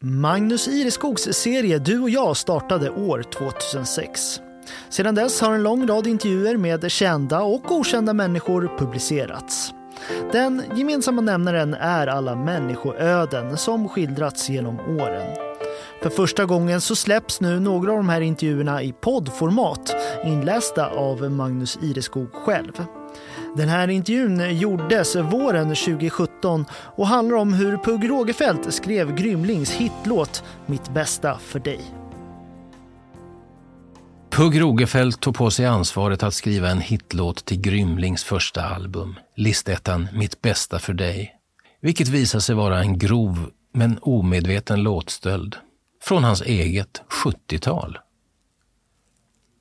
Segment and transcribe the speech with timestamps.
[0.00, 4.40] Magnus Ireskogs serie Du och jag startade år 2006.
[4.88, 9.72] Sedan dess har en lång rad intervjuer med kända och okända människor publicerats.
[10.32, 15.36] Den gemensamma nämnaren är alla människoöden som skildrats genom åren.
[16.02, 19.94] För första gången så släpps nu några av de här intervjuerna i poddformat
[20.24, 22.72] inlästa av Magnus Ireskog själv.
[23.56, 30.44] Den här intervjun gjordes våren 2017 och handlar om hur Pugh Rogefeldt skrev Grymlings hitlåt
[30.66, 31.80] Mitt bästa för dig.
[34.30, 40.08] Pugh Rogefeldt tog på sig ansvaret att skriva en hitlåt till Grymlings första album, listettan
[40.12, 41.34] Mitt bästa för dig,
[41.80, 45.56] vilket visade sig vara en grov men omedveten låtstöld
[46.02, 47.98] från hans eget 70-tal.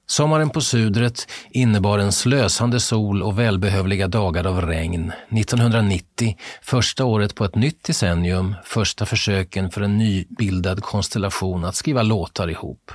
[0.07, 5.11] Sommaren på Sudret innebar en slösande sol och välbehövliga dagar av regn.
[5.29, 12.03] 1990, första året på ett nytt decennium, första försöken för en nybildad konstellation att skriva
[12.03, 12.91] låtar ihop.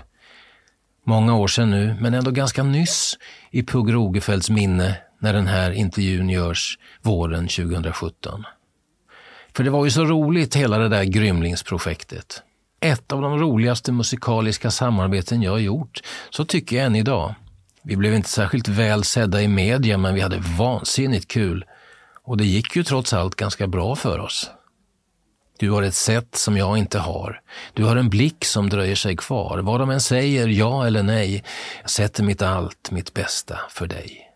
[1.04, 3.18] Många år sedan nu, men ändå ganska nyss
[3.50, 8.44] i Pugh Rogefeldts minne när den här intervjun görs våren 2017.
[9.56, 12.42] För det var ju så roligt hela det där grymlingsprojektet
[12.80, 16.00] ett av de roligaste musikaliska samarbeten jag gjort,
[16.30, 17.34] så tycker jag än idag.
[17.82, 21.64] Vi blev inte särskilt väl sedda i media, men vi hade vansinnigt kul.
[22.24, 24.50] Och det gick ju trots allt ganska bra för oss.
[25.58, 27.40] Du har ett sätt som jag inte har.
[27.74, 29.58] Du har en blick som dröjer sig kvar.
[29.58, 31.44] Vad de än säger, ja eller nej,
[31.80, 34.26] jag sätter mitt allt, mitt bästa för dig.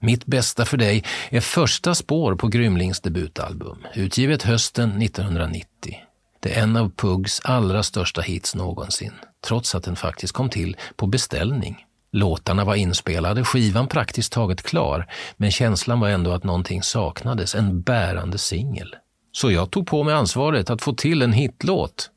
[0.00, 6.07] Mitt bästa för dig är första spår på Grymlings debutalbum, utgivet hösten 1990.
[6.40, 9.12] Det är en av Pugs allra största hits någonsin,
[9.46, 11.84] trots att den faktiskt kom till på beställning.
[12.12, 17.80] Låtarna var inspelade, skivan praktiskt taget klar, men känslan var ändå att någonting saknades, en
[17.80, 18.96] bärande singel.
[19.32, 22.10] Så jag tog på mig ansvaret att få till en hitlåt.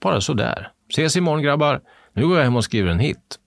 [0.00, 0.72] Bara sådär.
[0.90, 1.80] Ses imorgon grabbar.
[2.12, 3.38] Nu går jag hem och skriver en hit.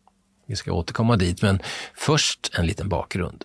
[0.48, 1.60] Vi ska återkomma dit, men
[1.96, 3.44] först en liten bakgrund.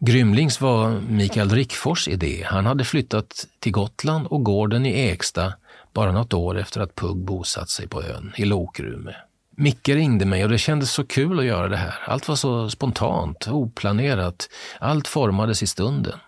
[0.00, 2.46] Grymlings var Mikael Rickfors idé.
[2.46, 5.52] Han hade flyttat till Gotland och gården i Eksta
[5.92, 9.16] bara något år efter att Pugg bosatt sig på ön i Lokrume.
[9.56, 11.94] Micke ringde mig och det kändes så kul att göra det här.
[12.06, 14.48] Allt var så spontant, oplanerat.
[14.78, 16.18] Allt formades i stunden.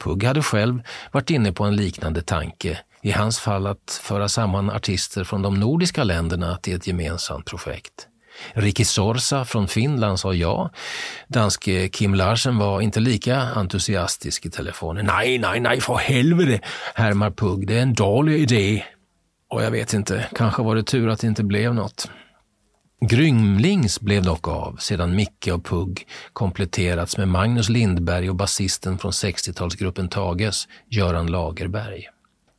[0.00, 2.78] Pugg hade själv varit inne på en liknande tanke.
[3.02, 8.06] I hans fall att föra samman artister från de nordiska länderna till ett gemensamt projekt.
[8.52, 10.70] Ricky Sorsa från Finland sa ja.
[11.28, 15.06] Danske Kim Larsen var inte lika entusiastisk i telefonen.
[15.06, 16.60] Nej, nej, nej, för helvete,
[16.94, 17.66] härmar Pugg.
[17.66, 18.84] Det är en dålig idé.
[19.50, 22.10] Och jag vet inte, kanske var det tur att det inte blev något.
[23.06, 29.10] Grymlings blev dock av sedan Micke och Pugg kompletterats med Magnus Lindberg och basisten från
[29.10, 32.08] 60-talsgruppen Tages, Göran Lagerberg.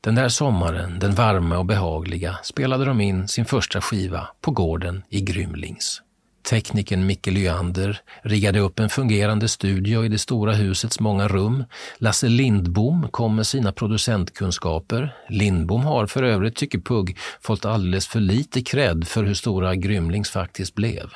[0.03, 5.03] Den där sommaren, den varma och behagliga, spelade de in sin första skiva på gården
[5.09, 6.01] i Grymlings.
[6.49, 11.63] Teknikern Micke Lyander riggade upp en fungerande studio i det stora husets många rum.
[11.97, 15.15] Lasse Lindbom kom med sina producentkunskaper.
[15.29, 20.29] Lindbom har för övrigt, tycker Pugg, fått alldeles för lite cred för hur stora Grymlings
[20.29, 21.13] faktiskt blev.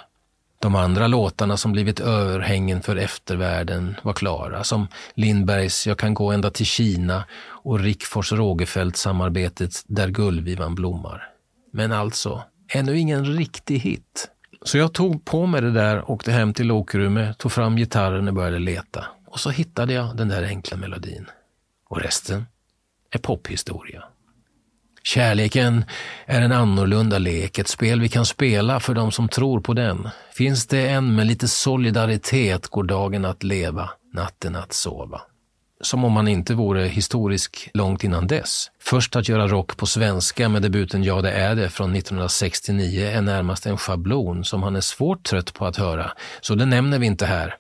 [0.66, 6.32] De andra låtarna som blivit överhängen för eftervärlden var klara, som Lindbergs Jag kan gå
[6.32, 11.30] ända till Kina och Rickfors Rogefeldt-samarbetet Där gullvivan blommar.
[11.72, 14.30] Men alltså, ännu ingen riktig hit.
[14.62, 18.34] Så jag tog på mig det där, åkte hem till Lokrummet, tog fram gitarren och
[18.34, 19.06] började leta.
[19.28, 21.26] Och så hittade jag den där enkla melodin.
[21.90, 22.46] Och resten
[23.12, 24.04] är pophistoria.
[25.06, 25.86] Kärleken
[26.26, 30.10] är en annorlunda lek, ett spel vi kan spela för de som tror på den.
[30.34, 35.22] Finns det en med lite solidaritet går dagen att leva, natten att sova.
[35.82, 38.72] Som om man inte vore historisk långt innan dess.
[38.82, 43.22] Först att göra rock på svenska med debuten Ja det är det från 1969 är
[43.22, 46.12] närmast en schablon som han är svårt trött på att höra,
[46.42, 47.56] så det nämner vi inte här.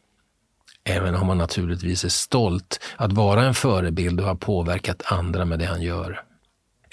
[0.83, 5.59] Även om han naturligtvis är stolt att vara en förebild och ha påverkat andra med
[5.59, 6.22] det han gör.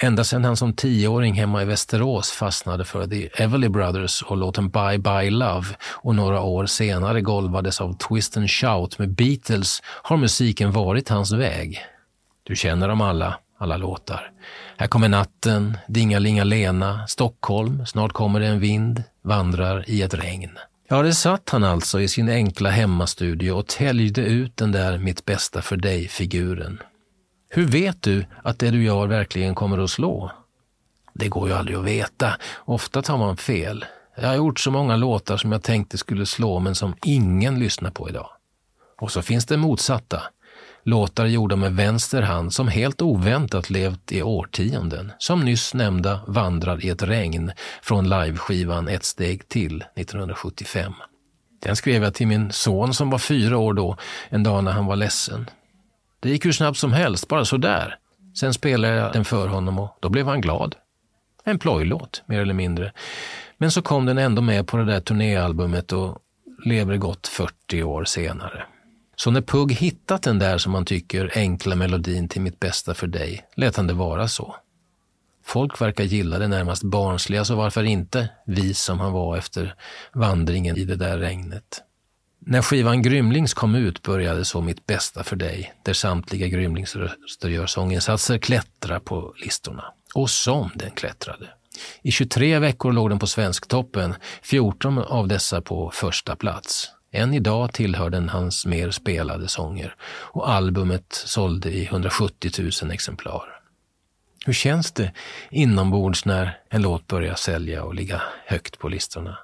[0.04, 4.70] Ända sedan han som tioåring hemma i Västerås fastnade för The Everly Brothers och låten
[4.70, 10.16] Bye Bye Love och några år senare golvades av Twist and Shout med Beatles har
[10.16, 11.81] musiken varit hans väg.
[12.43, 14.31] Du känner dem alla, alla låtar.
[14.76, 20.58] Här kommer natten, Dingalinga Lena, Stockholm, Snart kommer det en vind, Vandrar i ett regn.
[20.88, 25.25] Ja, det satt han alltså i sin enkla hemmastudio och täljde ut den där Mitt
[25.25, 26.78] bästa för dig-figuren.
[27.54, 30.31] Hur vet du att det du gör verkligen kommer att slå?
[31.14, 32.37] Det går ju aldrig att veta.
[32.64, 33.84] Ofta tar man fel.
[34.16, 37.90] Jag har gjort så många låtar som jag tänkte skulle slå men som ingen lyssnar
[37.90, 38.28] på idag.
[39.00, 40.22] Och så finns det motsatta.
[40.84, 45.12] Låtar gjorda med vänster hand som helt oväntat levt i årtionden.
[45.19, 47.52] Som nyss nämnda Vandrar i ett regn
[47.82, 50.93] från liveskivan Ett steg till 1975.
[51.62, 53.96] Den skrev jag till min son som var fyra år då,
[54.28, 55.46] en dag när han var ledsen.
[56.22, 57.98] Det gick hur snabbt som helst, bara sådär.
[58.34, 60.76] Sen spelade jag den för honom och då blev han glad.
[61.44, 62.92] En plojlåt, mer eller mindre.
[63.58, 66.19] Men så kom den ändå med på det där turnéalbumet och
[66.64, 68.64] lever gott 40 år senare.
[69.16, 73.06] Så när Pugg hittat den där som man tycker enkla melodin till Mitt bästa för
[73.06, 74.56] dig, lät han det vara så.
[75.44, 79.74] Folk verkar gilla det närmast barnsliga, så varför inte vis som han var efter
[80.12, 81.82] vandringen i det där regnet.
[82.47, 87.67] När skivan Grymlings kom ut började så Mitt bästa för dig, där samtliga Grymlingsröster gör
[87.67, 89.85] sånginsatser, klättra på listorna.
[90.15, 91.49] Och som den klättrade.
[92.03, 96.91] I 23 veckor låg den på Svensktoppen, 14 av dessa på första plats.
[97.12, 102.50] Än idag tillhör den hans mer spelade sånger och albumet sålde i 170
[102.83, 103.43] 000 exemplar.
[104.47, 105.12] Hur känns det
[105.50, 109.39] inombords när en låt börjar sälja och ligga högt på listorna?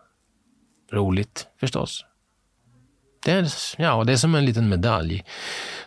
[0.93, 2.05] Roligt förstås.
[3.28, 5.25] Det är, ja, det är som en liten medalj.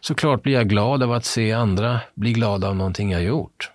[0.02, 3.72] Såklart blir jag glad av att se andra bli glada av någonting jag gjort.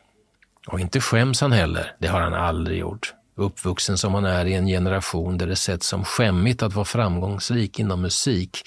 [0.66, 3.14] Och inte skäms han heller, det har han aldrig gjort.
[3.36, 7.78] Uppvuxen som han är i en generation där det sätts som skämmigt att vara framgångsrik
[7.78, 8.62] inom musik.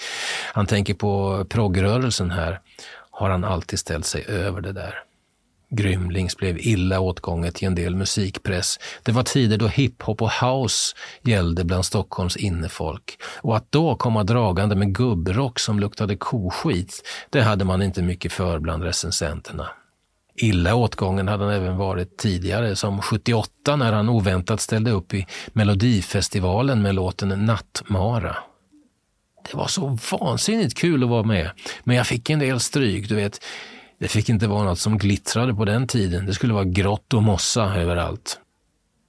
[0.54, 2.60] Han tänker på progrörelsen här,
[3.12, 5.04] har han alltid ställt sig över det där.
[5.72, 8.80] Grymlings blev illa åtgånget i en del musikpress.
[9.04, 13.22] Det var tider då hiphop och house gällde bland Stockholms innefolk.
[13.42, 18.32] Och att då komma dragande med gubbrock som luktade koskit, det hade man inte mycket
[18.32, 19.70] för bland recensenterna.
[20.42, 25.28] Illa åtgången hade han även varit tidigare, som 78 när han oväntat ställde upp i
[25.48, 28.38] Melodifestivalen med låten Nattmara.
[29.52, 31.52] Det var så vansinnigt kul att vara med,
[31.84, 33.40] men jag fick en del stryk, du vet.
[34.00, 36.26] Det fick inte vara något som glittrade på den tiden.
[36.26, 38.40] Det skulle vara grått och mossa överallt.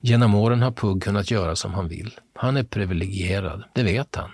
[0.01, 2.15] Genom åren har Pugg kunnat göra som han vill.
[2.35, 4.31] Han är privilegierad, det vet han.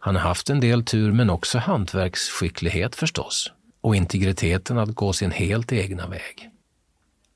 [0.00, 5.30] Han har haft en del tur, men också hantverksskicklighet förstås och integriteten att gå sin
[5.30, 6.50] helt egna väg.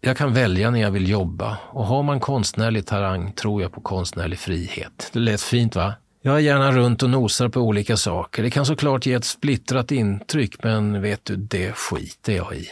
[0.00, 3.80] Jag kan välja när jag vill jobba och har man konstnärlig tarang tror jag på
[3.80, 5.10] konstnärlig frihet.
[5.12, 5.94] Det lät fint va?
[6.22, 8.42] Jag är gärna runt och nosar på olika saker.
[8.42, 12.68] Det kan såklart ge ett splittrat intryck, men vet du, det skiter jag i.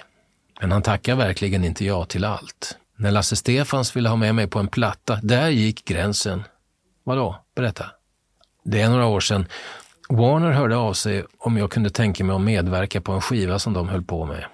[0.60, 2.76] Men han tackar verkligen inte ja till allt.
[2.96, 6.44] När Lasse Stefans ville ha med mig på en platta, där gick gränsen.
[7.04, 7.36] Vadå?
[7.56, 7.86] Berätta.
[8.64, 9.46] Det är några år sedan
[10.08, 13.72] Warner hörde av sig om jag kunde tänka mig att medverka på en skiva som
[13.72, 14.44] de höll på med.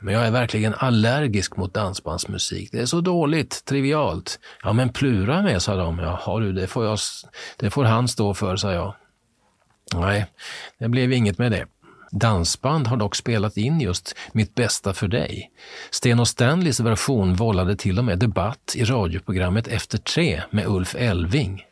[0.00, 2.72] Men jag är verkligen allergisk mot dansbandsmusik.
[2.72, 4.38] Det är så dåligt, trivialt.
[4.62, 5.98] Ja, men Plura med, sa de.
[5.98, 6.98] Jaha du, det får, jag,
[7.56, 8.94] det får han stå för, sa jag.
[9.94, 10.26] Nej,
[10.78, 11.66] det blev inget med det.
[12.10, 15.50] Dansband har dock spelat in just Mitt bästa för dig.
[15.90, 20.94] Sten och Stanleys version vållade till och med debatt i radioprogrammet Efter tre med Ulf
[20.94, 21.64] Elving.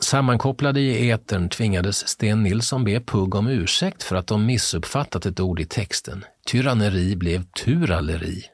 [0.00, 5.40] Sammankopplade i etern tvingades Sten Nilsson be Pugg om ursäkt för att de missuppfattat ett
[5.40, 6.24] ord i texten.
[6.46, 8.44] Tyranneri blev turalleri.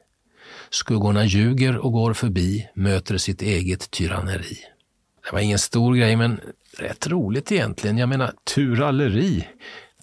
[0.69, 4.57] Skuggorna ljuger och går förbi, möter sitt eget tyranneri.
[5.23, 6.39] Det var ingen stor grej, men
[6.77, 7.97] rätt roligt egentligen.
[7.97, 9.47] Jag menar, turalleri.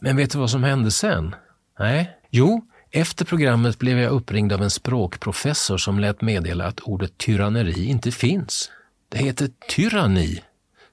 [0.00, 1.34] Men vet du vad som hände sen?
[1.78, 2.10] Nej?
[2.31, 7.84] Jo, efter programmet blev jag uppringd av en språkprofessor som lät meddela att ordet tyranneri
[7.84, 8.70] inte finns.
[9.08, 10.43] Det heter tyranni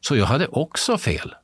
[0.02, 1.36] så jag hade också fel.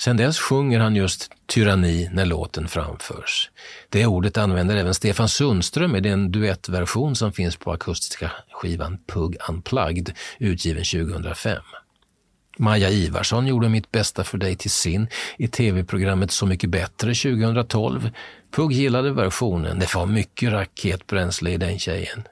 [0.00, 3.50] Sen dess sjunger han just tyranni när låten framförs.
[3.88, 9.36] Det ordet använder även Stefan Sundström i den duettversion som finns på akustiska skivan Pug
[9.48, 11.62] Unplugged, utgiven 2005.
[12.58, 18.10] Maja Ivarsson gjorde Mitt bästa för dig till sin i tv-programmet Så mycket bättre 2012.
[18.50, 22.22] Pugh gillade versionen, det var mycket raketbränsle i den tjejen.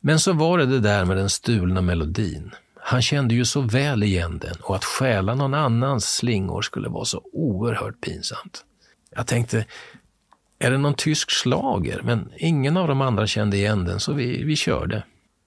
[0.00, 2.54] Men så var det det där med den stulna melodin.
[2.82, 7.04] Han kände ju så väl igen den och att stjäla någon annans slingor skulle vara
[7.04, 8.64] så oerhört pinsamt.
[9.16, 9.64] Jag tänkte,
[10.58, 12.00] är det någon tysk slager?
[12.04, 15.02] Men ingen av de andra kände igen den, så vi, vi körde.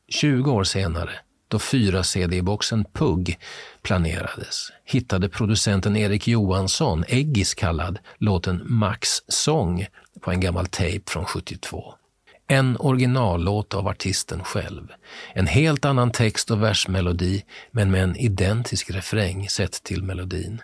[0.08, 1.12] 20 år senare,
[1.48, 3.40] då fyra CD-boxen Pugg
[3.82, 9.88] planerades, hittade producenten Erik Johansson, Eggis kallad, låten Max sång
[10.22, 11.94] på en gammal tejp från 72.
[12.48, 14.88] En originallåt av artisten själv.
[15.34, 20.62] En helt annan text och versmelodi, men med en identisk refräng sett till melodin.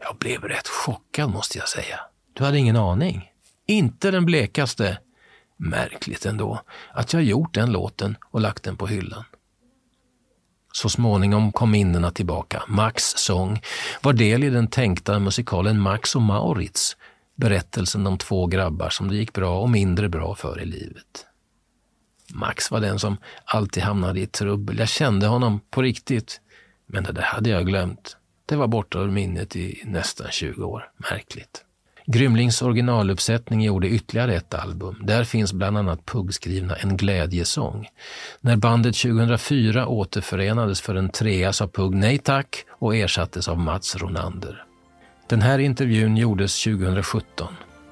[0.00, 2.00] Jag blev rätt chockad måste jag säga.
[2.32, 3.32] Du hade ingen aning?
[3.66, 4.98] Inte den blekaste.
[5.56, 6.60] Märkligt ändå
[6.92, 9.24] att jag gjort den låten och lagt den på hyllan.
[10.72, 12.62] Så småningom kom minnena tillbaka.
[12.68, 13.60] Max sång
[14.02, 16.96] var del i den tänkta musikalen Max och Maurits
[17.38, 21.26] Berättelsen om två grabbar som det gick bra och mindre bra för i livet.
[22.34, 24.78] Max var den som alltid hamnade i trubbel.
[24.78, 26.40] Jag kände honom på riktigt.
[26.86, 28.16] Men det där hade jag glömt.
[28.46, 30.90] Det var borta ur minnet i nästan 20 år.
[31.10, 31.64] Märkligt.
[32.06, 34.96] Grymlings originaluppsättning gjorde ytterligare ett album.
[35.02, 37.88] Där finns bland annat puggskrivna En glädjesång.
[38.40, 43.96] När bandet 2004 återförenades för en trea sa Pugg nej tack och ersattes av Mats
[43.96, 44.64] Ronander.
[45.28, 47.46] Den här intervjun gjordes 2017.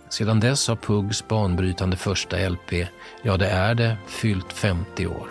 [0.09, 2.73] Sedan dess har Puggs banbrytande första LP,
[3.23, 5.29] Ja det är det, fyllt 50 år.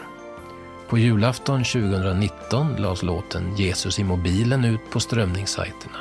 [0.90, 5.98] På julafton 2019 lades låten Jesus i mobilen ut på strömningssajterna.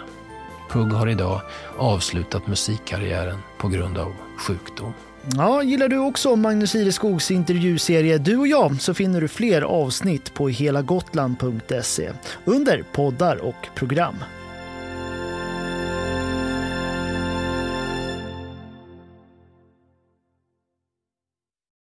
[0.70, 1.40] Pugg har idag
[1.78, 4.92] avslutat musikkarriären på grund av sjukdom.
[5.36, 10.34] Ja, gillar du också Magnus Ireskogs intervjuserie Du och jag så finner du fler avsnitt
[10.34, 12.10] på helagotland.se
[12.44, 14.16] under poddar och program.